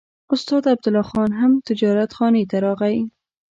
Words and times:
استاد 0.33 0.63
عبدالله 0.73 1.03
خان 1.11 1.31
هم 1.39 1.51
تجارتخانې 1.67 2.43
ته 2.49 2.57
راغی. 2.65 2.99